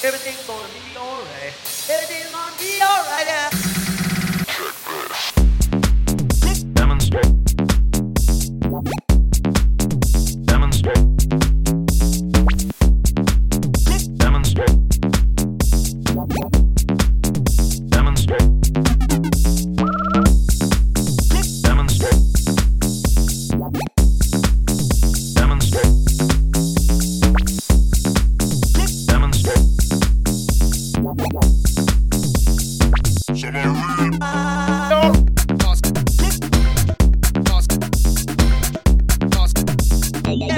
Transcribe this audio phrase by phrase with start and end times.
[0.00, 0.97] Eu tenho dormido.
[40.28, 40.57] Hey,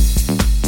[0.00, 0.59] Thank you.